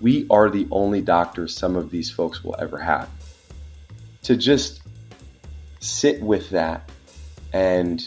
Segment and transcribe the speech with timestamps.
[0.00, 3.08] we are the only doctors some of these folks will ever have.
[4.24, 4.82] To just
[5.80, 6.90] sit with that
[7.52, 8.02] and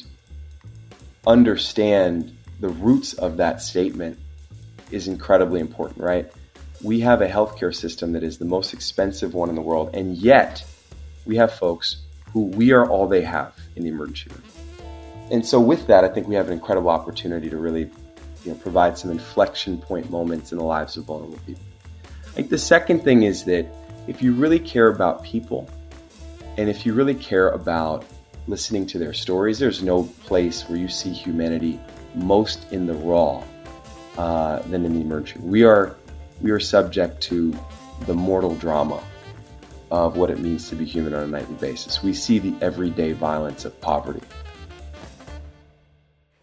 [1.26, 4.20] understand the roots of that statement
[4.92, 6.32] is incredibly important, right?
[6.82, 10.16] We have a healthcare system that is the most expensive one in the world, and
[10.18, 10.64] yet
[11.26, 14.44] we have folks who we are all they have in the emergency room.
[15.32, 17.90] And so, with that, I think we have an incredible opportunity to really
[18.44, 21.64] you know, provide some inflection point moments in the lives of vulnerable people.
[22.36, 23.66] The second thing is that
[24.08, 25.70] if you really care about people
[26.58, 28.06] and if you really care about
[28.48, 31.80] listening to their stories, there's no place where you see humanity
[32.16, 33.44] most in the raw
[34.18, 35.40] uh, than in the emergency.
[35.46, 35.96] We are
[36.42, 37.54] we are subject to
[38.06, 39.04] the mortal drama
[39.92, 42.02] of what it means to be human on a nightly basis.
[42.04, 44.22] We see the everyday violence of poverty.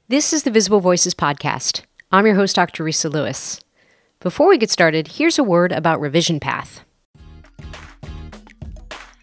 [0.08, 1.82] This is the Visible Voices podcast.
[2.12, 2.84] I'm your host, Dr.
[2.84, 3.60] Resa Lewis.
[4.26, 6.80] Before we get started, here's a word about Revision Path.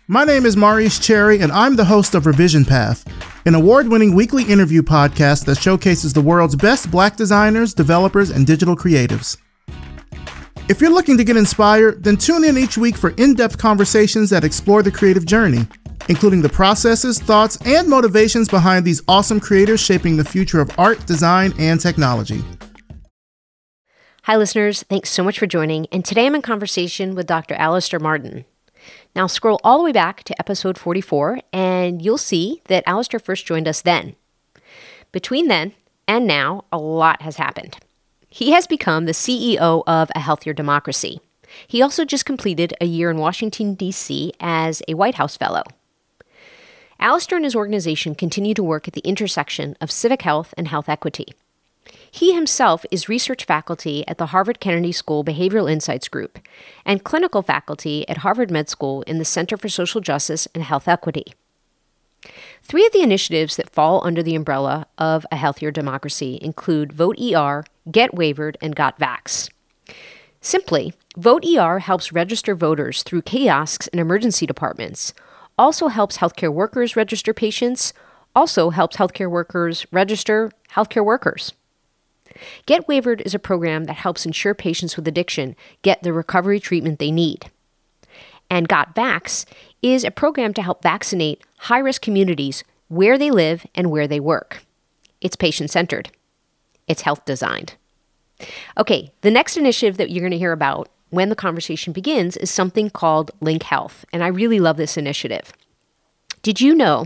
[0.07, 3.03] My name is Maurice Cherry, and I'm the host of Revision Path,
[3.45, 8.47] an award winning weekly interview podcast that showcases the world's best black designers, developers, and
[8.47, 9.35] digital creatives.
[10.69, 14.29] If you're looking to get inspired, then tune in each week for in depth conversations
[14.29, 15.67] that explore the creative journey,
[16.07, 21.05] including the processes, thoughts, and motivations behind these awesome creators shaping the future of art,
[21.05, 22.41] design, and technology.
[24.25, 24.83] Hi, listeners.
[24.83, 25.85] Thanks so much for joining.
[25.87, 27.55] And today I'm in conversation with Dr.
[27.55, 28.45] Alister Martin.
[29.13, 33.45] Now, scroll all the way back to episode 44, and you'll see that Alister first
[33.45, 34.15] joined us then.
[35.11, 35.73] Between then
[36.07, 37.79] and now, a lot has happened.
[38.29, 41.19] He has become the CEO of A Healthier Democracy.
[41.67, 44.31] He also just completed a year in Washington, D.C.
[44.39, 45.63] as a White House Fellow.
[46.97, 50.87] Alister and his organization continue to work at the intersection of civic health and health
[50.87, 51.33] equity.
[52.09, 56.39] He himself is research faculty at the Harvard Kennedy School Behavioral Insights Group
[56.85, 60.87] and clinical faculty at Harvard Med School in the Center for Social Justice and Health
[60.87, 61.33] Equity.
[62.61, 67.19] Three of the initiatives that fall under the umbrella of a healthier democracy include Vote
[67.19, 69.49] ER, Get Waivered, and Got Vax.
[70.39, 75.13] Simply, Vote ER helps register voters through kiosks and emergency departments,
[75.57, 77.93] also helps healthcare workers register patients,
[78.35, 81.53] also helps healthcare workers register healthcare workers.
[82.65, 86.99] Get Waivered is a program that helps ensure patients with addiction get the recovery treatment
[86.99, 87.49] they need.
[88.49, 89.45] And Got Vax
[89.81, 94.19] is a program to help vaccinate high risk communities where they live and where they
[94.19, 94.63] work.
[95.21, 96.11] It's patient centered,
[96.87, 97.75] it's health designed.
[98.77, 102.49] Okay, the next initiative that you're going to hear about when the conversation begins is
[102.49, 105.53] something called Link Health, and I really love this initiative.
[106.41, 107.05] Did you know,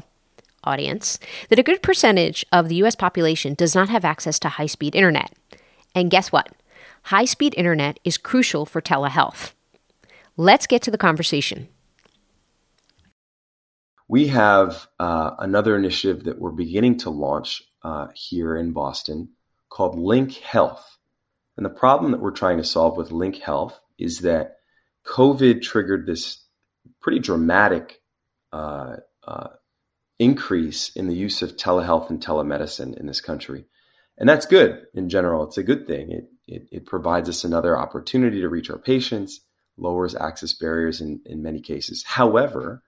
[0.68, 1.18] audience,
[1.50, 4.94] that a good percentage of the US population does not have access to high speed
[4.94, 5.34] internet?
[5.96, 6.52] And guess what?
[7.04, 9.54] High speed internet is crucial for telehealth.
[10.36, 11.70] Let's get to the conversation
[14.08, 19.30] we have uh, another initiative that we're beginning to launch uh, here in Boston
[19.70, 20.98] called Link Health.
[21.58, 24.58] And the problem that we're trying to solve with Link Health is that
[25.06, 26.44] COVID triggered this
[27.02, 28.02] pretty dramatic
[28.54, 29.48] uh, uh
[30.20, 33.66] increase in the use of telehealth and telemedicine in this country.
[34.18, 35.44] And that's good in general.
[35.44, 36.12] It's a good thing.
[36.12, 39.42] It, it, it provides us another opportunity to reach our patients,
[39.78, 42.04] lowers access barriers in, in many cases.
[42.04, 42.82] However,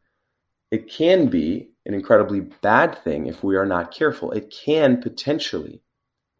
[0.71, 4.31] it can be an incredibly bad thing if we are not careful.
[4.31, 5.81] It can potentially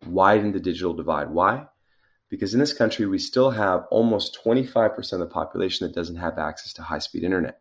[0.05, 1.29] widen the digital divide.
[1.29, 1.67] Why?
[2.29, 6.37] Because in this country, we still have almost 25% of the population that doesn't have
[6.37, 7.59] access to high speed internet.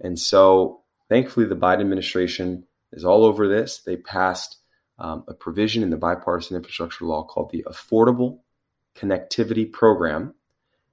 [0.00, 3.80] And so, thankfully, the Biden administration is all over this.
[3.80, 4.56] They passed
[4.98, 8.40] um, a provision in the bipartisan infrastructure law called the Affordable
[8.96, 10.34] Connectivity Program.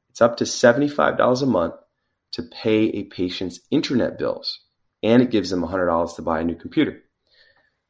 [0.09, 1.75] It's up to $75 a month
[2.33, 4.59] to pay a patient's internet bills
[5.01, 7.01] and it gives them $100 to buy a new computer.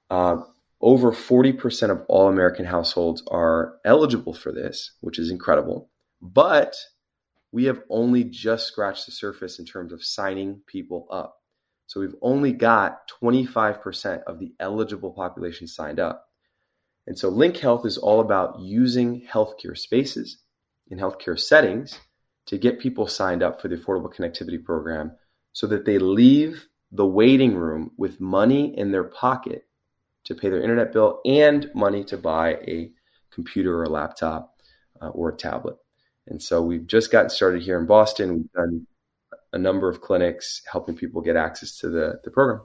[0.10, 0.38] Uh,
[0.82, 5.90] over 40% of all American households are eligible for this, which is incredible.
[6.22, 6.76] But
[7.52, 11.42] we have only just scratched the surface in terms of signing people up.
[11.88, 16.30] So we've only got 25% of the eligible population signed up.
[17.08, 20.40] And so Link Health is all about using healthcare spaces
[20.90, 22.00] in healthcare settings
[22.48, 25.12] to get people signed up for the Affordable Connectivity Program
[25.54, 29.68] so that they leave the waiting room with money in their pocket
[30.26, 32.92] to pay their internet bill and money to buy a
[33.32, 34.56] computer or a laptop
[35.02, 35.76] uh, or a tablet.
[36.28, 38.36] And so we've just gotten started here in Boston.
[38.36, 38.88] We've done
[39.54, 42.62] a number of clinics helping people get access to the, the program.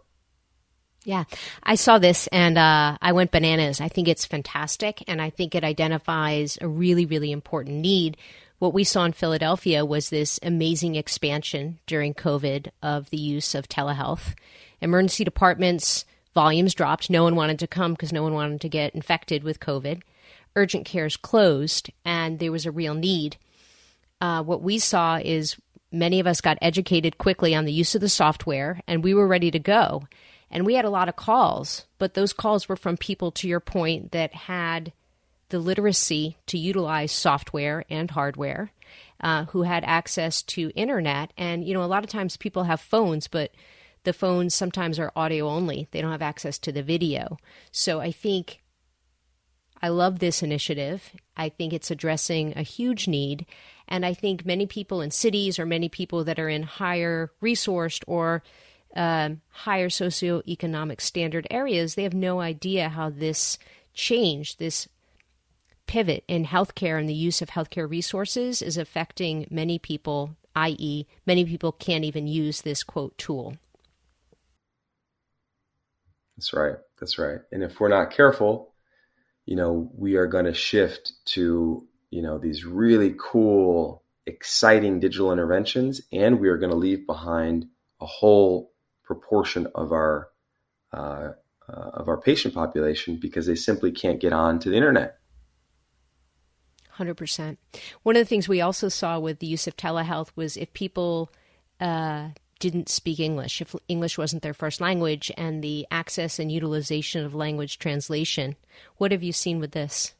[1.04, 1.24] Yeah,
[1.62, 3.80] I saw this and uh, I went bananas.
[3.80, 8.18] I think it's fantastic, and I think it identifies a really, really important need
[8.60, 13.68] what we saw in Philadelphia was this amazing expansion during COVID of the use of
[13.68, 14.34] telehealth.
[14.82, 16.04] Emergency departments
[16.34, 17.08] volumes dropped.
[17.08, 20.02] No one wanted to come because no one wanted to get infected with COVID.
[20.54, 23.38] Urgent cares closed, and there was a real need.
[24.20, 25.56] Uh, what we saw is
[25.92, 29.26] many of us got educated quickly on the use of the software, and we were
[29.26, 30.04] ready to go.
[30.50, 33.60] And we had a lot of calls, but those calls were from people, to your
[33.60, 34.92] point, that had
[35.50, 38.72] the literacy to utilize software and hardware,
[39.20, 41.32] uh, who had access to internet.
[41.36, 43.52] And, you know, a lot of times people have phones, but
[44.04, 47.36] the phones sometimes are audio only, they don't have access to the video.
[47.70, 48.60] So I think
[49.82, 51.10] I love this initiative.
[51.36, 53.46] I think it's addressing a huge need.
[53.90, 58.04] And I think many people in cities or many people that are in higher resourced
[58.06, 58.42] or
[58.96, 63.58] um, higher socioeconomic standard areas, they have no idea how this
[63.92, 64.88] change, this
[65.86, 71.44] pivot in healthcare and the use of healthcare resources is affecting many people, i.e., many
[71.44, 73.56] people can't even use this quote tool.
[76.36, 76.76] That's right.
[76.98, 77.40] That's right.
[77.50, 78.72] And if we're not careful,
[79.46, 85.32] you know, we are going to shift to, you know, these really cool, exciting digital
[85.32, 87.66] interventions, and we are going to leave behind
[88.00, 88.72] a whole
[89.04, 90.28] proportion of our
[90.92, 91.32] uh,
[91.68, 95.18] uh, of our patient population because they simply can't get on to the internet.
[96.96, 97.56] 100%.
[98.02, 101.30] One of the things we also saw with the use of telehealth was if people
[101.80, 107.24] uh, didn't speak English, if English wasn't their first language, and the access and utilization
[107.24, 108.56] of language translation.
[108.96, 110.14] What have you seen with this?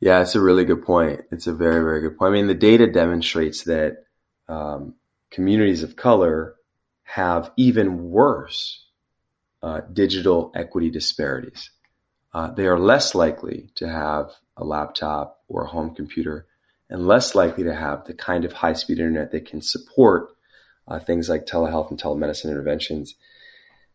[0.00, 1.22] Yeah, it's a really good point.
[1.30, 2.30] It's a very, very good point.
[2.30, 4.04] I mean, the data demonstrates that
[4.48, 4.94] um,
[5.30, 6.54] communities of color
[7.02, 8.84] have even worse
[9.62, 11.70] uh, digital equity disparities.
[12.32, 16.46] Uh, they are less likely to have a laptop or a home computer
[16.88, 20.28] and less likely to have the kind of high speed internet that can support
[20.88, 23.14] uh, things like telehealth and telemedicine interventions.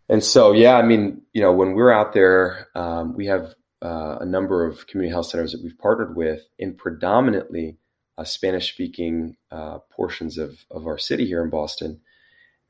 [0.07, 3.53] And so, yeah, I mean, you know, when we're out there, um, we have
[3.85, 7.77] uh, a number of community health centers that we've partnered with in predominantly
[8.17, 12.01] uh, Spanish speaking uh, portions of, of our city here in Boston.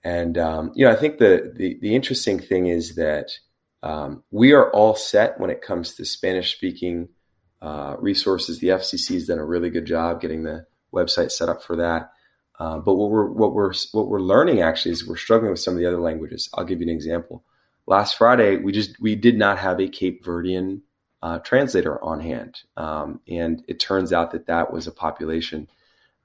[0.03, 3.31] And, um, you know, I think the, the, the interesting thing is that
[3.81, 7.07] um, we are all set when it comes to Spanish speaking
[7.61, 8.59] uh, resources.
[8.59, 12.11] The FCC has done a really good job getting the website set up for that.
[12.59, 15.73] Uh, but what we're what we're what we're learning actually is we're struggling with some
[15.73, 16.49] of the other languages.
[16.53, 17.43] I'll give you an example.
[17.85, 20.81] Last Friday, we just we did not have a Cape Verdean
[21.25, 25.67] uh, translator on hand, um, and it turns out that that was a population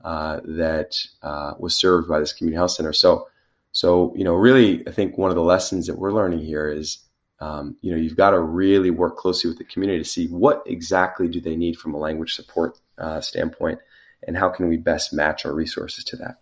[0.05, 0.93] uh, that
[1.23, 2.93] uh, was served by this community health center.
[2.93, 3.29] So,
[3.73, 6.99] so you know, really, I think one of the lessons that we're learning here is
[7.41, 10.63] um, you know, you've got to really work closely with the community to see what
[10.67, 13.79] exactly do they need from a language support uh, standpoint,
[14.27, 16.41] and how can we best match our resources to that.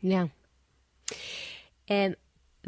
[0.00, 0.28] Yeah,
[1.86, 2.16] and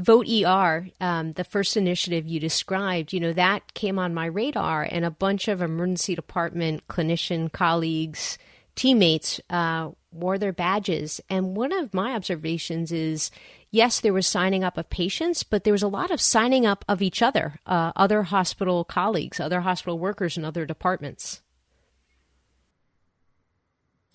[0.01, 4.83] Vote ER, um, the first initiative you described, you know, that came on my radar,
[4.83, 8.39] and a bunch of emergency department clinician colleagues,
[8.75, 11.21] teammates uh, wore their badges.
[11.29, 13.31] And one of my observations is
[13.71, 16.85] yes, there was signing up of patients, but there was a lot of signing up
[16.89, 21.43] of each other, uh, other hospital colleagues, other hospital workers in other departments.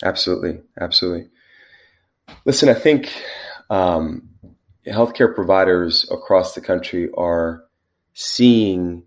[0.03, 0.61] Absolutely.
[0.79, 1.29] Absolutely.
[2.43, 3.11] Listen, I think
[3.69, 4.29] um,
[4.87, 7.63] healthcare providers across the country are
[8.13, 9.03] seeing,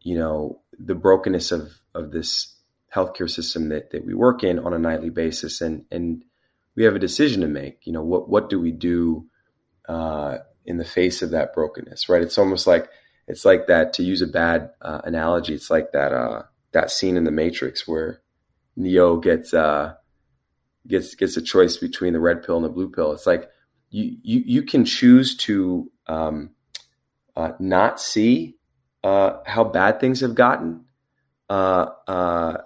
[0.00, 2.54] you know, the brokenness of, of this
[2.94, 5.60] healthcare system that, that we work in on a nightly basis.
[5.60, 6.24] And, and
[6.76, 9.26] we have a decision to make, you know, what, what do we do
[9.88, 12.22] uh, in the face of that brokenness, right?
[12.22, 12.88] It's almost like
[13.28, 13.94] it's like that.
[13.94, 17.86] To use a bad uh, analogy, it's like that uh, that scene in the Matrix
[17.86, 18.20] where
[18.76, 19.94] Neo gets uh,
[20.86, 23.12] gets gets a choice between the red pill and the blue pill.
[23.12, 23.48] It's like
[23.92, 26.50] you you can choose to um,
[27.36, 28.56] uh, not see
[29.04, 30.84] uh, how bad things have gotten,
[31.50, 32.56] uh, uh,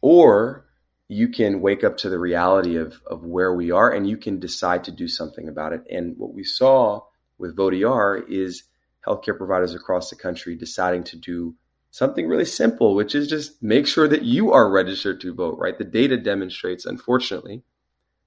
[0.00, 0.66] or
[1.08, 4.40] you can wake up to the reality of, of where we are and you can
[4.40, 5.82] decide to do something about it.
[5.88, 7.02] And what we saw
[7.38, 8.64] with Vot-ER is
[9.06, 11.54] healthcare providers across the country deciding to do
[11.90, 15.78] something really simple, which is just make sure that you are registered to vote, right?
[15.78, 17.62] The data demonstrates, unfortunately,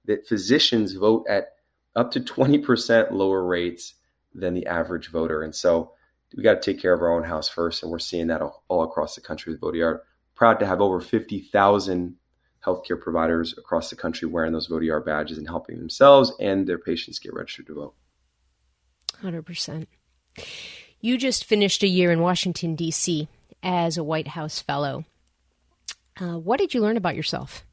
[0.06, 1.52] that physicians vote at
[1.96, 3.94] up to 20% lower rates
[4.34, 5.42] than the average voter.
[5.42, 5.92] And so
[6.36, 7.82] we got to take care of our own house first.
[7.82, 10.02] And we're seeing that all, all across the country with Vot-ER.
[10.34, 12.16] Proud to have over 50,000
[12.64, 17.18] healthcare providers across the country wearing those Vot-ER badges and helping themselves and their patients
[17.18, 17.94] get registered to vote.
[19.22, 19.86] 100%.
[21.00, 23.28] You just finished a year in Washington, D.C.
[23.62, 25.04] as a White House fellow.
[26.20, 27.64] Uh, what did you learn about yourself?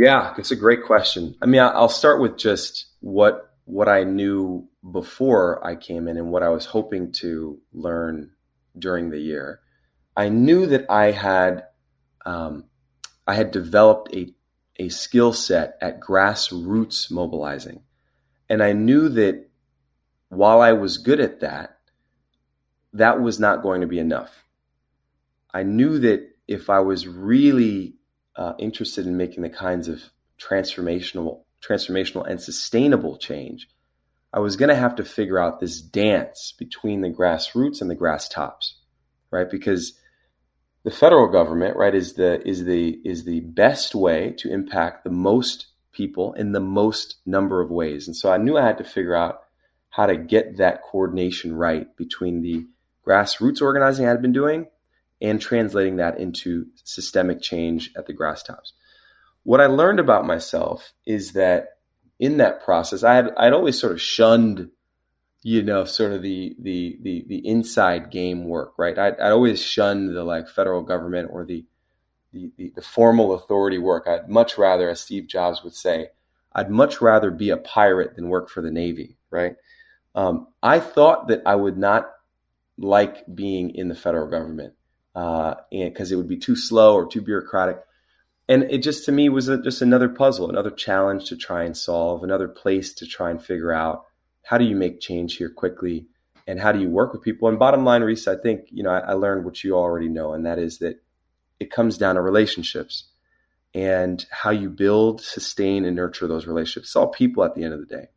[0.00, 1.36] Yeah, it's a great question.
[1.42, 6.32] I mean, I'll start with just what what I knew before I came in and
[6.32, 8.30] what I was hoping to learn
[8.78, 9.60] during the year.
[10.16, 11.64] I knew that I had
[12.24, 12.64] um,
[13.26, 14.34] I had developed a
[14.78, 17.82] a skill set at grassroots mobilizing,
[18.48, 19.50] and I knew that
[20.30, 21.76] while I was good at that,
[22.94, 24.32] that was not going to be enough.
[25.52, 27.99] I knew that if I was really
[28.40, 30.02] uh, interested in making the kinds of
[30.40, 33.68] transformational, transformational and sustainable change,
[34.32, 37.94] I was going to have to figure out this dance between the grassroots and the
[37.94, 38.78] grass tops,
[39.30, 39.48] right?
[39.48, 39.92] Because
[40.84, 45.10] the federal government, right, is the is the is the best way to impact the
[45.10, 48.06] most people in the most number of ways.
[48.06, 49.40] And so I knew I had to figure out
[49.90, 52.64] how to get that coordination right between the
[53.06, 54.66] grassroots organizing I had been doing
[55.20, 58.72] and translating that into systemic change at the grass tops.
[59.42, 61.68] What I learned about myself is that
[62.18, 64.70] in that process, I had I'd always sort of shunned,
[65.42, 68.98] you know, sort of the the the, the inside game work, right?
[68.98, 71.64] I'd, I'd always shunned the like federal government or the,
[72.32, 74.06] the the the formal authority work.
[74.06, 76.08] I'd much rather, as Steve Jobs would say,
[76.52, 79.56] I'd much rather be a pirate than work for the Navy, right?
[80.14, 82.10] Um, I thought that I would not
[82.76, 84.74] like being in the federal government
[85.14, 87.80] uh, because it would be too slow or too bureaucratic.
[88.48, 91.76] And it just to me was a, just another puzzle, another challenge to try and
[91.76, 94.06] solve, another place to try and figure out
[94.42, 96.06] how do you make change here quickly
[96.46, 97.48] and how do you work with people.
[97.48, 100.34] And bottom line, Reese, I think you know I, I learned what you already know,
[100.34, 101.00] and that is that
[101.60, 103.04] it comes down to relationships
[103.72, 106.88] and how you build, sustain, and nurture those relationships.
[106.88, 108.08] It's all people at the end of the day.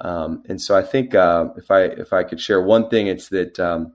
[0.00, 3.28] Um, and so I think uh, if I if I could share one thing, it's
[3.28, 3.92] that um,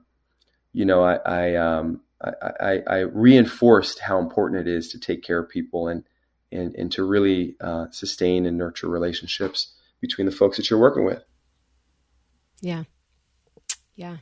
[0.72, 5.38] you know I, I um, I, I, reinforced how important it is to take care
[5.38, 6.02] of people and
[6.50, 11.04] and, and to really uh, sustain and nurture relationships between the folks that you're working
[11.04, 11.22] with.
[12.60, 12.84] Yeah,
[13.96, 14.18] yeah.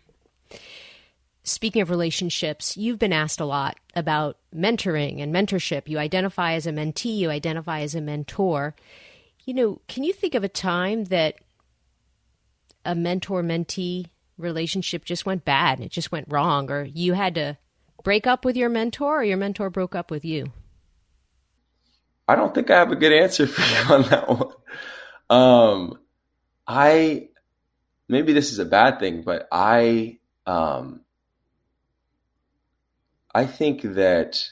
[1.44, 5.88] Speaking of relationships, you've been asked a lot about mentoring and mentorship.
[5.88, 8.74] You identify as a mentee, you identify as a mentor.
[9.44, 11.36] You know, can you think of a time that
[12.84, 14.06] a mentor mentee
[14.38, 17.58] relationship just went bad, and it just went wrong, or you had to
[18.04, 20.52] break up with your mentor or your mentor broke up with you?
[22.28, 24.52] I don't think I have a good answer for you on that one.
[25.28, 25.98] Um,
[26.66, 27.28] I
[28.08, 31.00] maybe this is a bad thing, but I um,
[33.34, 34.48] I think that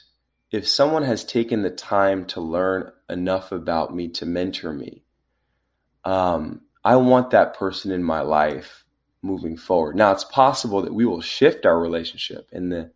[0.51, 5.03] if someone has taken the time to learn enough about me to mentor me,
[6.03, 8.83] um, I want that person in my life
[9.21, 9.95] moving forward.
[9.95, 12.91] Now, it's possible that we will shift our relationship and the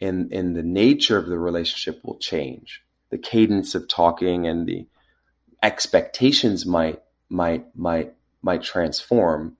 [0.00, 2.82] and and the nature of the relationship will change.
[3.10, 4.86] The cadence of talking and the
[5.62, 9.56] expectations might might might might transform.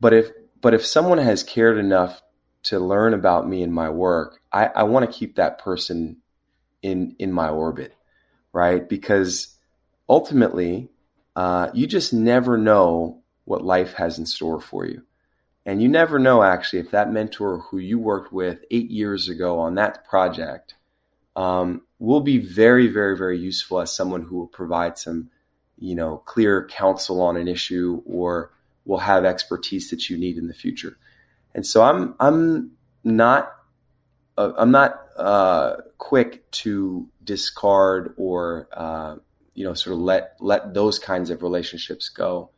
[0.00, 2.22] But if but if someone has cared enough
[2.64, 6.18] to learn about me and my work, I, I want to keep that person
[6.82, 7.94] in in my orbit,
[8.52, 8.86] right?
[8.88, 9.56] Because
[10.08, 10.88] ultimately,
[11.36, 15.02] uh, you just never know what life has in store for you.
[15.66, 19.58] And you never know, actually, if that mentor who you worked with eight years ago
[19.60, 20.74] on that project
[21.36, 25.30] um, will be very, very, very useful as someone who will provide some,
[25.78, 28.52] you know, clear counsel on an issue or
[28.84, 30.96] will have expertise that you need in the future.
[31.54, 32.72] And so I'm, I'm
[33.04, 33.52] not,
[34.38, 39.16] uh, I'm not uh, quick to discard or, uh,
[39.54, 42.50] you know, sort of let let those kinds of relationships go,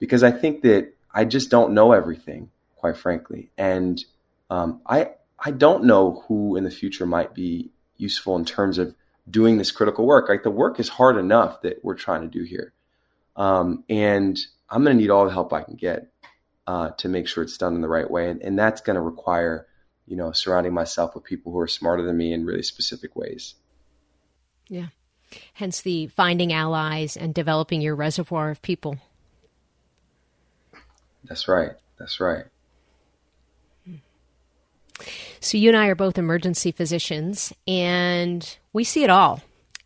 [0.00, 3.50] because I think that I just don't know everything, quite frankly.
[3.58, 4.02] And
[4.50, 8.94] um, I I don't know who in the future might be useful in terms of
[9.28, 10.28] doing this critical work.
[10.28, 12.72] Like the work is hard enough that we're trying to do here,
[13.34, 14.38] um, and
[14.70, 16.06] I'm going to need all the help I can get
[16.68, 19.02] uh, to make sure it's done in the right way, and, and that's going to
[19.02, 19.66] require
[20.06, 23.56] you know surrounding myself with people who are smarter than me in really specific ways.
[24.68, 24.86] Yeah.
[25.54, 28.98] Hence the finding allies and developing your reservoir of people.
[31.24, 31.72] That's right.
[31.98, 32.44] That's right.
[35.40, 39.40] So, you and I are both emergency physicians, and we see it all.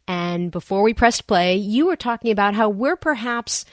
[0.08, 3.64] And before we pressed play, you were talking about how we're perhaps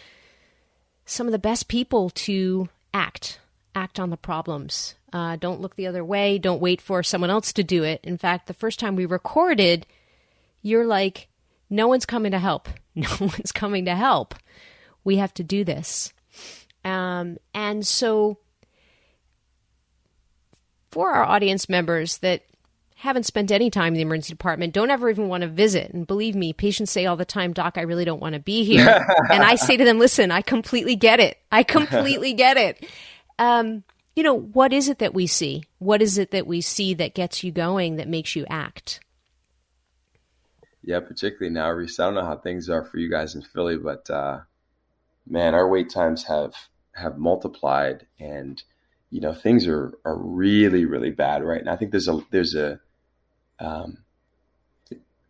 [1.06, 3.40] some of the best people to act,
[3.74, 4.96] act on the problems.
[5.12, 6.38] Uh, don't look the other way.
[6.38, 8.02] Don't wait for someone else to do it.
[8.04, 9.88] In fact, the first time we recorded,
[10.62, 11.30] you're like,
[11.70, 12.68] no one's coming to help.
[12.96, 14.36] No one's coming to help.
[15.06, 16.12] We have to do this.
[16.90, 18.38] Um, and so
[20.92, 22.44] for our audience members that
[22.96, 25.92] haven't spent any time in the emergency department, don't ever even want to visit.
[25.92, 28.66] And believe me, patients say all the time, Doc, I really don't want to be
[28.66, 29.08] here.
[29.32, 31.38] and I say to them, listen, I completely get it.
[31.52, 32.86] I completely get it.
[33.38, 33.84] Um,
[34.16, 35.64] you know, what is it that we see?
[35.78, 39.00] What is it that we see that gets you going, that makes you act?
[40.84, 42.00] Yeah, particularly now, Reese.
[42.00, 44.40] I don't know how things are for you guys in Philly, but uh,
[45.26, 46.54] man, our wait times have
[47.00, 48.62] have multiplied, and
[49.10, 51.74] you know things are are really really bad right now.
[51.74, 52.80] I think there's a there's a
[53.60, 54.00] um,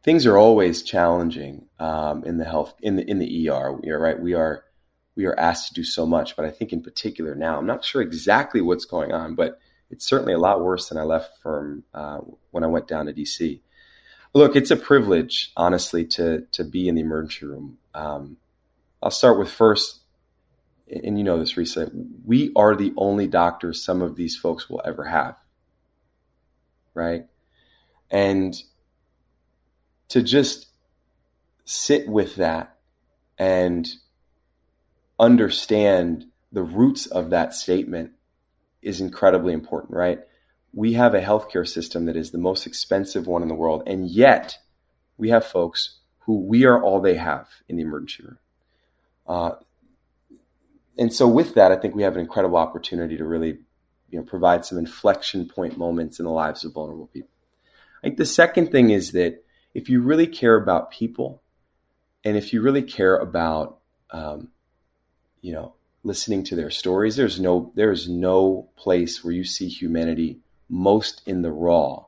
[0.04, 3.74] things are always challenging um, in the health in the in the ER.
[3.74, 4.20] We are right.
[4.20, 4.64] We are
[5.16, 7.84] we are asked to do so much, but I think in particular now, I'm not
[7.84, 9.60] sure exactly what's going on, but
[9.90, 12.20] it's certainly a lot worse than I left from uh,
[12.52, 13.60] when I went down to DC.
[14.34, 17.78] Look, it's a privilege, honestly, to to be in the emergency room.
[17.94, 18.38] Um,
[19.02, 19.99] I'll start with first,
[20.90, 21.92] and you know this, Resa.
[22.26, 25.38] We are the only doctors some of these folks will ever have,
[26.94, 27.26] right?
[28.10, 28.56] And
[30.10, 30.68] to just
[31.66, 32.78] sit with that
[33.38, 33.88] and
[35.20, 38.12] understand the roots of that statement
[38.82, 40.20] is incredibly important, right?
[40.74, 44.08] we have a healthcare system that is the most expensive one in the world, and
[44.08, 44.58] yet
[45.18, 48.38] we have folks who we are all they have in the emergency room.
[49.28, 49.52] Uh,
[51.00, 53.58] and so, with that, I think we have an incredible opportunity to really,
[54.10, 57.30] you know, provide some inflection point moments in the lives of vulnerable people.
[58.04, 59.42] I think the second thing is that
[59.74, 61.42] if you really care about people,
[62.26, 63.80] and if you really care about,
[64.12, 64.50] um,
[65.40, 70.40] you know, listening to their stories, there's no there's no place where you see humanity
[70.68, 72.04] most in the raw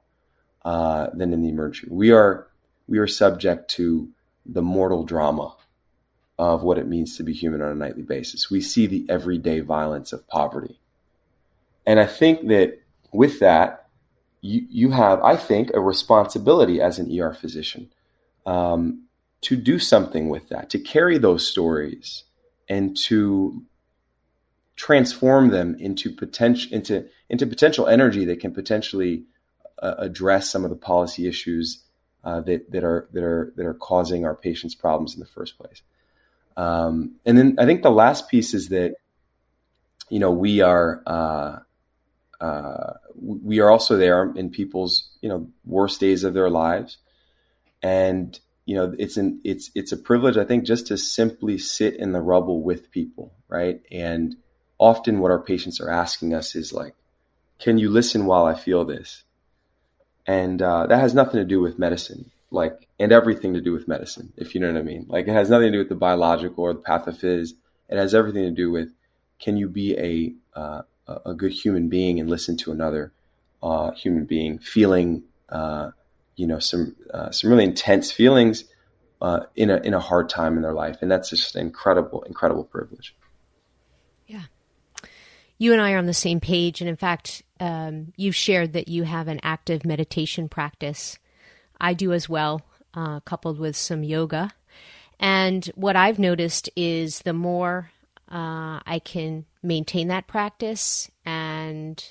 [0.66, 1.88] uh, than in the emergency.
[1.90, 2.48] We are
[2.88, 4.10] we are subject to
[4.46, 5.56] the mortal drama
[6.42, 8.50] of what it means to be human on a nightly basis.
[8.50, 10.80] We see the everyday violence of poverty,
[11.86, 12.80] and I think that
[13.14, 13.88] with that,
[14.42, 17.92] you you have I think a responsibility as an ER physician
[18.48, 19.04] um,
[19.42, 22.24] to do something with that, to carry those stories
[22.68, 23.62] and to
[24.76, 29.26] transform them into potential into into potential energy that can potentially
[29.80, 31.84] uh, address some of the policy issues
[32.24, 35.56] uh, that that are that are that are causing our patients problems in the first
[35.60, 35.84] place.
[36.58, 38.96] Um, and then I think the last piece is that
[40.10, 41.60] you know we are uh,
[42.40, 46.98] uh we are also there in people's you know worst days of their lives,
[47.82, 51.96] and you know it's an it's it's a privilege I think just to simply sit
[51.96, 53.82] in the rubble with people, right?
[53.92, 54.36] And
[54.82, 56.96] often what our patients are asking us is like,
[57.60, 59.24] can you listen while I feel this?
[60.26, 63.88] And uh, that has nothing to do with medicine, like, and everything to do with
[63.88, 65.06] medicine, if you know what I mean.
[65.08, 67.54] Like, it has nothing to do with the biological or the pathophys.
[67.90, 68.94] It has everything to do with
[69.40, 70.82] can you be a uh,
[71.26, 73.12] a good human being and listen to another
[73.64, 75.92] uh, human being feeling, uh,
[76.36, 78.66] you know, some uh, some really intense feelings
[79.22, 82.24] uh, in a in a hard time in their life, and that's just an incredible,
[82.24, 83.16] incredible privilege
[84.28, 84.44] Yeah,
[85.58, 86.82] you and I are on the same page.
[86.82, 91.20] And in fact, um, you've shared that you have an active meditation practice.
[91.82, 92.62] I do as well,
[92.94, 94.54] uh, coupled with some yoga.
[95.20, 97.92] And what I've noticed is the more
[98.32, 102.02] uh, I can maintain that practice and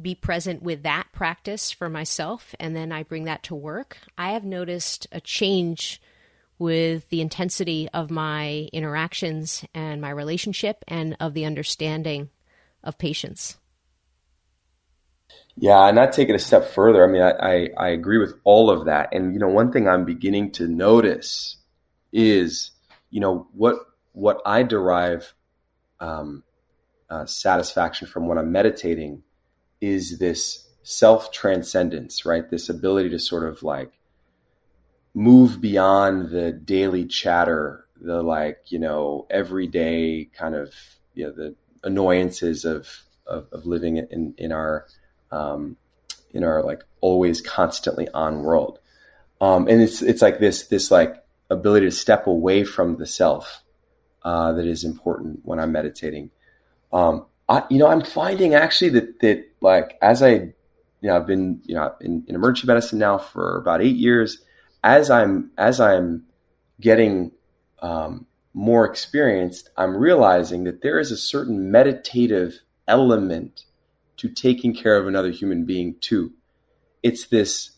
[0.00, 4.32] be present with that practice for myself, and then I bring that to work, I
[4.32, 6.00] have noticed a change
[6.58, 12.30] with the intensity of my interactions and my relationship and of the understanding
[12.82, 13.58] of patients.
[15.60, 17.02] Yeah, and I take it a step further.
[17.02, 19.08] I mean, I, I, I, agree with all of that.
[19.12, 21.56] And, you know, one thing I'm beginning to notice
[22.12, 22.70] is,
[23.10, 23.74] you know, what,
[24.12, 25.34] what I derive
[25.98, 26.44] um,
[27.10, 29.24] uh, satisfaction from when I'm meditating
[29.80, 32.48] is this self transcendence, right?
[32.48, 33.92] This ability to sort of like
[35.12, 40.72] move beyond the daily chatter, the like, you know, everyday kind of,
[41.14, 42.88] you know, the annoyances of,
[43.26, 44.86] of, of living in, in our,
[45.30, 45.76] um,
[46.30, 48.78] in our like always constantly on world.
[49.40, 51.16] Um, and it's, it's like this, this like
[51.50, 53.62] ability to step away from the self,
[54.22, 56.30] uh, that is important when I'm meditating.
[56.92, 60.30] Um, I, you know, I'm finding actually that, that like, as I,
[61.00, 64.38] you know, I've been, you know, in, in emergency medicine now for about eight years,
[64.82, 66.24] as I'm as I'm
[66.80, 67.32] getting
[67.80, 73.64] um, more experienced, I'm realizing that there is a certain meditative element
[74.18, 76.32] to taking care of another human being too.
[77.02, 77.70] It's this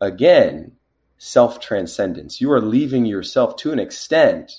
[0.00, 0.72] again
[1.18, 2.40] self transcendence.
[2.40, 4.52] You are leaving yourself to an extent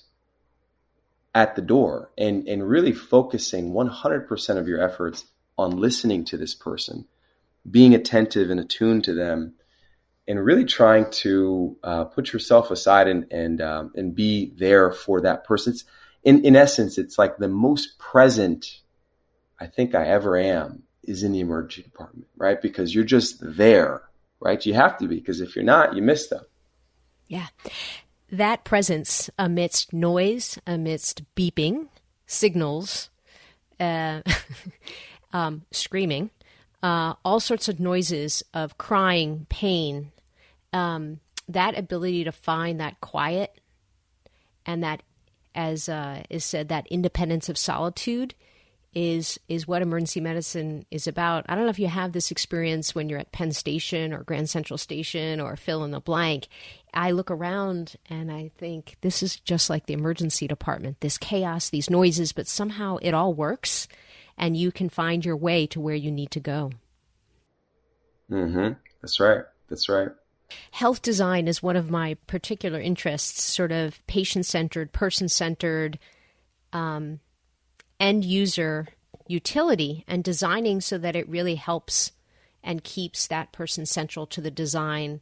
[1.34, 5.26] at the door and, and really focusing 100% of your efforts
[5.58, 7.06] on listening to this person
[7.70, 9.54] being attentive and attuned to them,
[10.28, 15.22] and really trying to uh, put yourself aside and and um, and be there for
[15.22, 15.74] that person.
[15.74, 15.84] It's,
[16.24, 18.82] in in essence, it's like the most present
[19.60, 22.62] I think I ever am is in the emergency department, right?
[22.62, 24.04] Because you're just there,
[24.40, 24.66] right?
[24.66, 26.44] You have to be because if you're not, you miss them.
[27.28, 27.48] Yeah.
[28.32, 31.88] That presence amidst noise, amidst beeping,
[32.26, 33.10] signals,
[33.80, 34.22] uh,
[35.34, 36.30] um, screaming,
[36.84, 40.12] uh, all sorts of noises of crying, pain,
[40.74, 43.60] um, that ability to find that quiet
[44.66, 45.02] and that,
[45.56, 48.36] as uh, is said, that independence of solitude
[49.00, 51.46] is is what emergency medicine is about.
[51.48, 54.50] I don't know if you have this experience when you're at Penn Station or Grand
[54.50, 56.50] Central Station or fill in the blank.
[56.94, 61.00] I look around and I think this is just like the emergency department.
[61.00, 63.88] This chaos, these noises, but somehow it all works
[64.38, 66.72] and you can find your way to where you need to go.
[68.30, 68.74] Mm-hmm.
[69.02, 69.44] That's right.
[69.70, 70.10] That's right.
[70.72, 76.00] Health design is one of my particular interests, sort of patient centered, person centered,
[76.74, 77.22] um,
[78.00, 78.88] end user
[79.28, 82.12] utility and designing so that it really helps
[82.64, 85.22] and keeps that person central to the design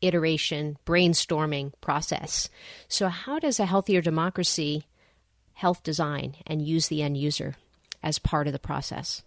[0.00, 2.48] iteration brainstorming process.
[2.88, 4.86] So how does a healthier democracy
[5.54, 7.56] health design and use the end user
[8.02, 9.22] as part of the process?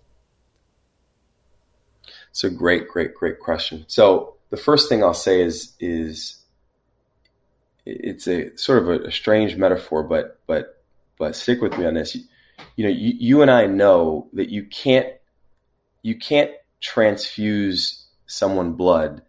[2.30, 3.86] It's a great great great question.
[3.88, 6.38] So the first thing i'll say is is
[7.86, 10.82] it's a sort of a, a strange metaphor but but
[11.18, 12.18] but stick with me on this
[12.76, 15.08] you know, you, you and I know that you can't
[16.02, 19.24] you can't transfuse someone blood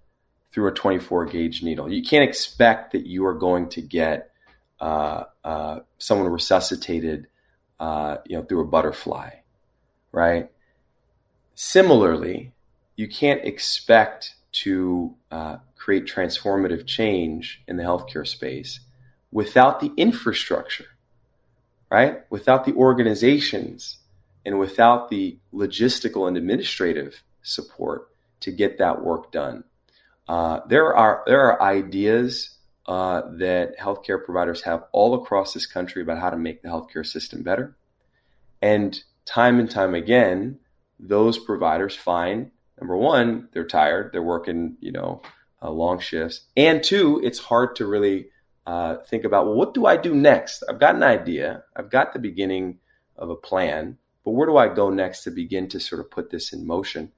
[0.52, 1.90] through a 24 gauge needle.
[1.90, 4.30] You can't expect that you are going to get
[4.80, 7.28] uh, uh, someone resuscitated,
[7.80, 9.30] uh, you know, through a butterfly,
[10.12, 10.50] right?
[11.54, 12.52] Similarly,
[12.96, 18.80] you can't expect to uh, create transformative change in the healthcare space
[19.30, 20.86] without the infrastructure
[21.90, 22.20] right?
[22.30, 23.98] Without the organizations
[24.44, 28.08] and without the logistical and administrative support
[28.40, 29.64] to get that work done.
[30.28, 36.02] Uh, there are there are ideas uh, that healthcare providers have all across this country
[36.02, 37.76] about how to make the healthcare system better,
[38.60, 40.58] and time and time again,
[40.98, 45.22] those providers find number one they're tired, they're working you know
[45.62, 48.28] uh, long shifts, and two, it's hard to really
[48.66, 50.64] uh, think about, well, what do I do next?
[50.68, 52.78] I've got an idea, I've got the beginning
[53.16, 56.30] of a plan, but where do I go next to begin to sort of put
[56.30, 57.12] this in motion?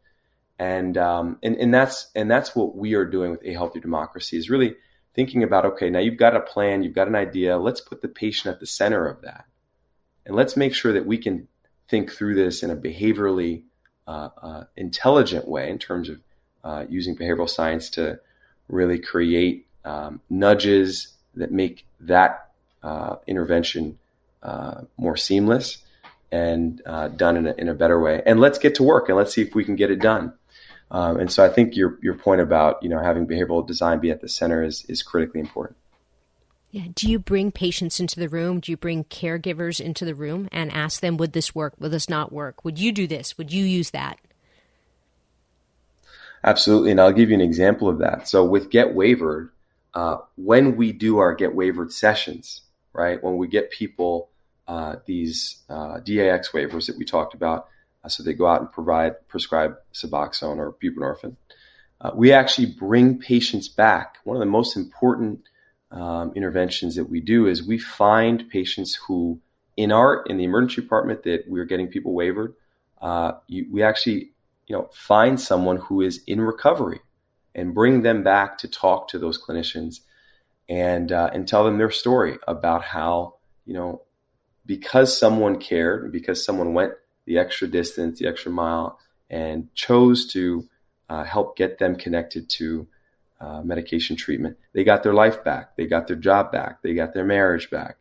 [0.58, 4.36] And um, and and that's and that's what we are doing with a healthy democracy
[4.36, 4.74] is really
[5.14, 8.08] thinking about okay, now you've got a plan, you've got an idea, let's put the
[8.08, 9.44] patient at the center of that,
[10.26, 11.46] and let's make sure that we can
[11.88, 13.62] think through this in a behaviorally
[14.06, 16.20] uh, uh, intelligent way in terms of
[16.64, 18.18] uh, using behavioral science to
[18.68, 22.50] really create um, nudges that make that
[22.82, 23.98] uh, intervention
[24.42, 25.78] uh, more seamless
[26.30, 28.22] and uh, done in a, in a, better way.
[28.24, 30.32] And let's get to work and let's see if we can get it done.
[30.90, 34.10] Um, and so I think your your point about you know having behavioral design be
[34.10, 35.76] at the center is is critically important.
[36.70, 36.84] Yeah.
[36.94, 38.60] Do you bring patients into the room?
[38.60, 41.74] Do you bring caregivers into the room and ask them, would this work?
[41.78, 42.62] Would this not work?
[42.64, 43.38] Would you do this?
[43.38, 44.18] Would you use that?
[46.44, 46.90] Absolutely.
[46.90, 48.28] And I'll give you an example of that.
[48.28, 49.48] So with Get Waivered,
[49.98, 52.60] uh, when we do our get waivered sessions,
[52.92, 53.20] right?
[53.20, 54.30] When we get people
[54.68, 57.66] uh, these uh, DAX waivers that we talked about,
[58.04, 61.34] uh, so they go out and provide prescribe Suboxone or buprenorphine.
[62.00, 64.18] Uh, we actually bring patients back.
[64.22, 65.40] One of the most important
[65.90, 69.40] um, interventions that we do is we find patients who,
[69.76, 72.54] in our in the emergency department that we're getting people waivered,
[73.02, 74.30] uh, you, we actually
[74.68, 77.00] you know find someone who is in recovery
[77.58, 80.00] and bring them back to talk to those clinicians
[80.68, 84.02] and uh, and tell them their story about how you know
[84.64, 86.92] because someone cared because someone went
[87.24, 90.68] the extra distance the extra mile and chose to
[91.08, 92.86] uh, help get them connected to
[93.40, 97.12] uh, medication treatment they got their life back they got their job back they got
[97.12, 97.96] their marriage back.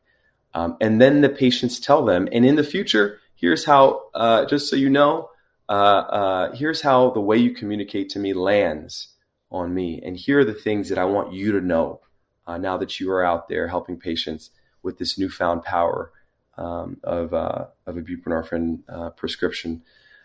[0.53, 4.69] Um, and then the patients tell them and in the future here's how uh, just
[4.69, 5.29] so you know
[5.69, 9.09] uh, uh, here's how the way you communicate to me lands
[9.51, 10.01] on me.
[10.03, 12.01] And here are the things that I want you to know
[12.45, 14.51] uh, now that you are out there helping patients
[14.83, 16.11] with this newfound power
[16.57, 19.83] um, of, uh, of a buprenorphine uh, prescription.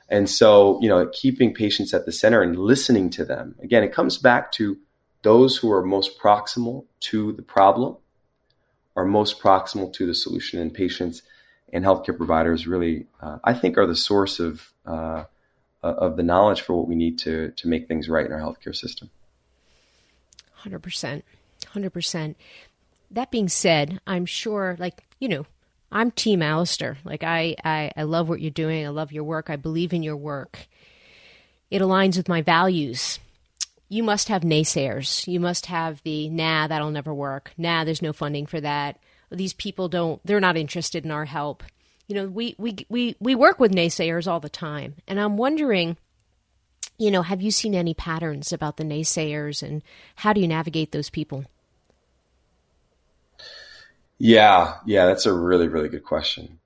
[0.08, 3.54] And so, you know, keeping patients at the center and listening to them.
[3.62, 4.78] Again, it comes back to
[5.22, 7.96] those who are most proximal to the problem
[8.94, 10.60] are most proximal to the solution.
[10.60, 11.22] And patients
[11.72, 15.24] and healthcare providers really, uh, I think, are the source of uh,
[15.84, 18.38] Uh, of the knowledge for what we need to to make things right in our
[18.38, 19.10] healthcare system.
[20.52, 21.24] Hundred percent,
[21.66, 22.36] hundred percent.
[23.10, 25.44] That being said, I'm sure, like you know,
[25.90, 26.98] I'm Team Alister.
[27.04, 28.86] Like I, I, I love what you're doing.
[28.86, 29.50] I love your work.
[29.50, 30.66] I believe in your work.
[31.70, 33.18] It aligns with my values.
[33.88, 35.26] You must have naysayers.
[35.26, 37.52] You must have the nah, that'll never work.
[37.58, 38.98] Nah, there's no funding for that.
[39.30, 40.20] These people don't.
[40.24, 41.62] They're not interested in our help
[42.12, 44.96] you know, we, we, we, we work with naysayers all the time.
[45.08, 45.96] And I'm wondering,
[46.98, 49.82] you know, have you seen any patterns about the naysayers and
[50.16, 51.46] how do you navigate those people?
[54.18, 56.58] Yeah, yeah, that's a really, really good question.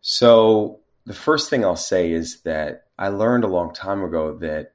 [0.00, 4.74] So, the first thing I'll say is that I learned a long time ago that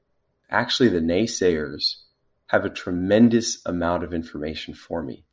[0.49, 1.95] actually the naysayers
[2.47, 5.23] have a tremendous amount of information for me.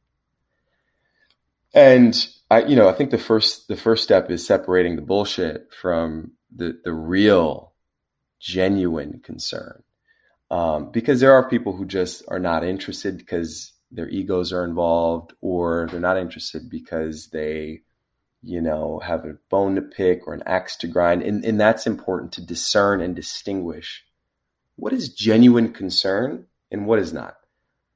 [1.75, 2.15] And
[2.51, 6.33] I, you know, I think the first the first step is separating the bullshit from
[6.55, 7.73] the the real,
[8.41, 9.83] genuine concern,
[10.51, 15.33] um, because there are people who just are not interested because their egos are involved,
[15.41, 17.83] or they're not interested because they,
[18.43, 21.87] you know, have a bone to pick or an axe to grind, and and that's
[21.87, 24.05] important to discern and distinguish
[24.75, 27.37] what is genuine concern and what is not.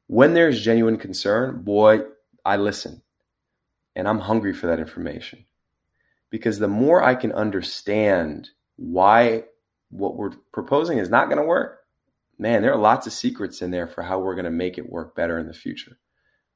[0.06, 2.02] When there's genuine concern, boy,
[2.44, 3.02] I listen
[3.96, 5.44] and I'm hungry for that information.
[6.30, 9.44] Because the more I can understand why
[9.90, 11.80] what we're proposing is not going to work,
[12.38, 14.90] man, there are lots of secrets in there for how we're going to make it
[14.90, 15.98] work better in the future.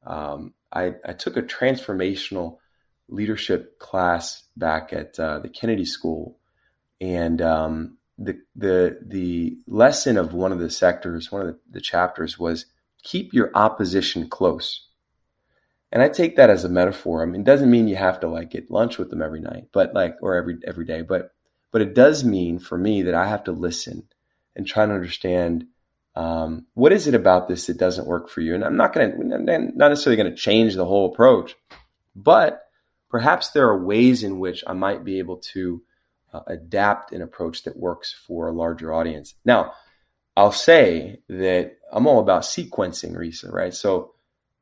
[0.04, 2.58] Um, I, I, took a transformational
[3.08, 6.38] leadership class back at uh, the Kennedy School,
[7.00, 11.80] and um, the the the lesson of one of the sectors, one of the, the
[11.80, 12.66] chapters was
[13.02, 14.87] keep your opposition close.
[15.90, 17.22] And I take that as a metaphor.
[17.22, 19.68] I mean, it doesn't mean you have to like get lunch with them every night,
[19.72, 21.32] but like, or every, every day, but,
[21.72, 24.06] but it does mean for me that I have to listen
[24.54, 25.66] and try to understand,
[26.14, 28.54] um, what is it about this that doesn't work for you?
[28.54, 31.56] And I'm not going to, not necessarily going to change the whole approach,
[32.14, 32.66] but
[33.08, 35.82] perhaps there are ways in which I might be able to
[36.34, 39.34] uh, adapt an approach that works for a larger audience.
[39.44, 39.72] Now,
[40.36, 43.72] I'll say that I'm all about sequencing, Resa, right?
[43.72, 44.14] So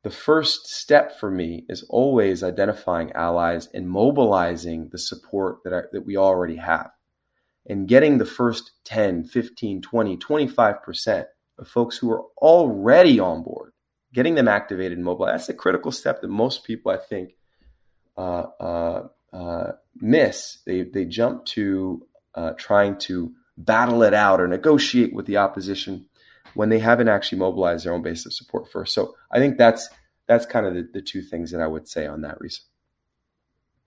[0.02, 5.82] the first step for me is always identifying allies and mobilizing the support that, I,
[5.92, 6.90] that we already have
[7.68, 11.24] and getting the first 10, 15, 20, 25%
[11.58, 13.72] of folks who are already on board,
[14.12, 15.40] getting them activated and mobilized.
[15.40, 17.32] That's a critical step that most people, I think,
[18.16, 20.58] uh, uh, uh, miss.
[20.66, 26.06] They, they jump to uh, trying to battle it out or negotiate with the opposition
[26.54, 28.94] when they haven't actually mobilized their own base of support first.
[28.94, 29.88] So I think that's
[30.26, 32.64] that's kind of the, the two things that I would say on that reason.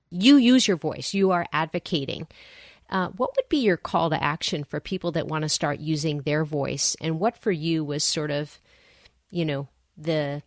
[0.10, 1.14] You use your voice.
[1.14, 2.28] You are advocating.
[2.90, 6.22] Uh, what would be your call to action for people that want to start using
[6.22, 6.96] their voice?
[7.00, 8.60] And what for you was sort of,
[9.30, 9.68] you know,
[9.98, 10.42] the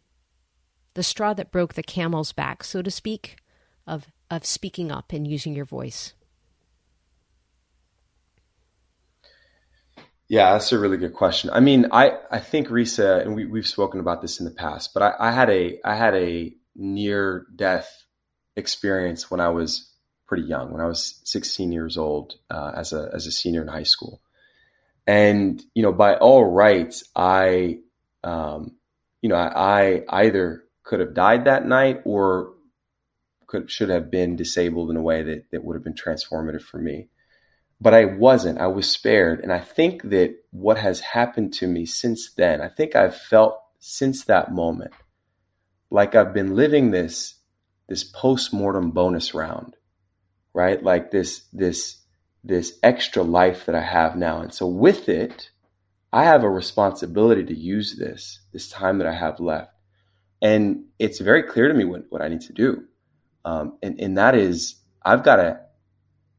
[0.94, 3.37] the straw that broke the camel's back, so to speak,
[3.87, 6.14] of of speaking up and using your voice?
[10.33, 11.51] Yeah, that's a really good question.
[11.53, 14.95] I mean, I, I think Resa, and we, we've spoken about this in the past,
[14.95, 18.07] but I, I had a I had a near death
[18.57, 19.92] experience when I was
[20.27, 23.68] pretty young, when I was 16 years old, uh, as a as a senior in
[23.68, 24.23] high school,
[25.07, 27.81] and you know, by all rights, I,
[28.25, 28.73] um,
[29.21, 32.55] you know, I, I either could have died that night or
[33.49, 36.79] could should have been disabled in a way that that would have been transformative for
[36.79, 37.09] me
[37.83, 38.61] but I wasn't.
[38.61, 39.40] I was spared.
[39.40, 43.61] And I think that what has happened to me since then, I think I've felt
[43.79, 44.92] since that moment
[45.92, 47.35] like I've been living this
[47.88, 49.77] this post-mortem bonus round,
[50.55, 50.83] right?
[50.83, 51.99] Like this this
[52.42, 54.40] this extra life that I have now.
[54.40, 55.51] And so with it,
[56.12, 59.73] I have a responsibility to use this, this time that I have left.
[60.40, 62.85] And it's very clear to me what, what I need to do.
[63.45, 65.61] Um, and, and that is, I've got to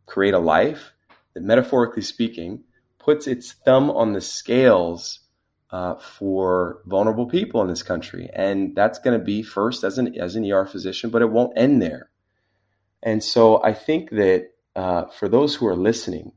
[0.06, 0.93] create a life
[1.34, 2.64] that metaphorically speaking
[3.00, 5.20] puts its thumb on the scales
[5.72, 8.30] uh, for vulnerable people in this country.
[8.34, 11.58] And that's going to be first as an, as an ER physician, but it won't
[11.58, 12.10] end there.
[13.02, 16.32] And so I think that uh, for those who are listening,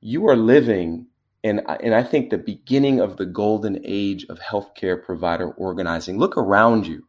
[0.00, 1.06] you are living
[1.42, 6.18] in, and I think the beginning of the golden age of healthcare provider organizing.
[6.18, 7.06] Look around you.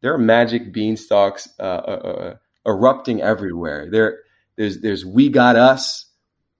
[0.00, 2.34] There are magic beanstalks uh, uh, uh
[2.66, 3.88] erupting everywhere.
[3.90, 4.20] There,
[4.60, 6.04] there's there's We Got Us.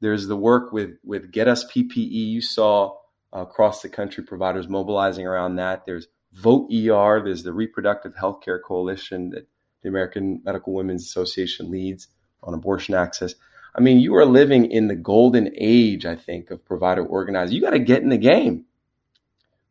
[0.01, 2.09] There's the work with with Get Us PPE.
[2.09, 2.97] You saw
[3.31, 5.85] across the country providers mobilizing around that.
[5.85, 7.21] There's Vote ER.
[7.23, 9.47] There's the Reproductive Health Care Coalition that
[9.83, 12.09] the American Medical Women's Association leads
[12.43, 13.35] on abortion access.
[13.75, 17.55] I mean, you are living in the golden age, I think, of provider organizing.
[17.55, 18.65] You got to get in the game,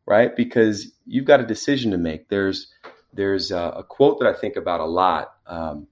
[0.06, 0.34] right?
[0.36, 2.28] Because you've got a decision to make.
[2.28, 2.72] There's
[3.12, 5.88] there's a, a quote that I think about a lot um,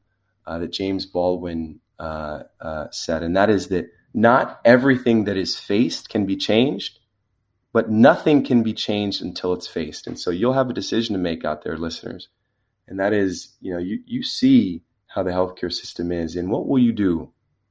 [0.46, 5.58] uh, that James Baldwin uh, uh, said, and that is that not everything that is
[5.58, 6.98] faced can be changed,
[7.72, 10.06] but nothing can be changed until it's faced.
[10.06, 12.28] And so you'll have a decision to make out there, listeners.
[12.87, 16.66] And that is, you know, you, you see how the healthcare system is, and what
[16.66, 17.30] will you do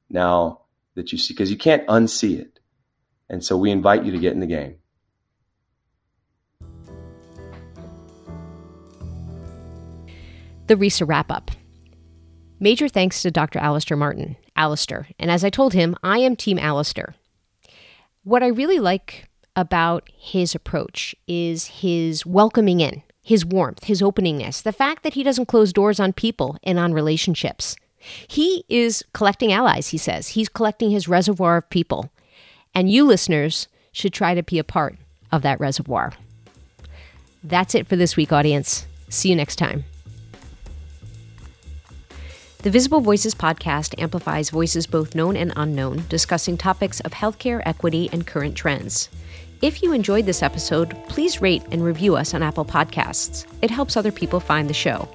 [0.10, 0.62] now
[0.96, 1.34] that you see?
[1.34, 2.60] Because you can't unsee it.
[3.30, 4.78] And so we invite you to get in the game.
[10.68, 11.52] The RESA wrap up.
[12.60, 13.60] Major thanks to Dr.
[13.60, 15.08] Alister Martin, Alister.
[15.20, 17.15] And as I told him, I am Team Alister.
[18.24, 24.62] What I really like about his approach is his welcoming in, his warmth, his openingness,
[24.63, 27.76] the fact that he doesn't close doors on people and on relationships.
[28.28, 30.30] He is collecting allies, he says.
[30.30, 32.12] He's collecting his reservoir of people.
[32.74, 34.96] And you listeners should try to be a part
[35.32, 36.13] of that reservoir.
[37.43, 38.86] That's it for this week, audience.
[39.10, 39.84] See you next time.
[42.68, 48.10] The Visible Voices podcast amplifies voices both known and unknown, discussing topics of healthcare equity
[48.12, 49.08] and current trends.
[49.62, 53.46] If you enjoyed this episode, please rate and review us on Apple Podcasts.
[53.62, 55.08] It helps other people find the show.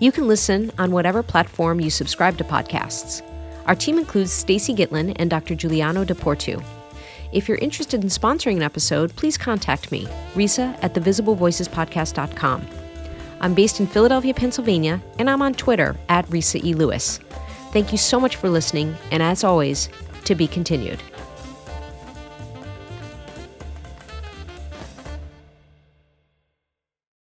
[0.00, 3.22] You can listen on whatever platform you subscribe to podcasts.
[3.66, 5.54] Our team includes Stacy Gitlin and Dr.
[5.54, 6.60] Giuliano DePortu.
[7.32, 12.66] If you're interested in sponsoring an episode, please contact me, Resa at thevisiblevoicespodcast.com.
[13.40, 16.74] I'm based in Philadelphia, Pennsylvania, and I'm on Twitter at Resa E.
[16.74, 17.20] Lewis.
[17.72, 19.88] Thank you so much for listening, and as always,
[20.24, 21.02] to be continued.